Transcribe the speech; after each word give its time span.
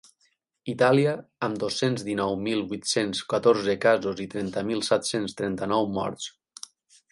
Itàlia, 0.71 1.11
amb 1.47 1.59
dos-cents 1.63 2.05
dinou 2.07 2.33
mil 2.47 2.63
vuit-cents 2.71 3.21
catorze 3.35 3.77
casos 3.85 4.25
i 4.27 4.27
trenta 4.35 4.67
mil 4.73 4.83
set-cents 4.91 5.39
trenta-nou 5.43 5.89
morts. 6.01 6.29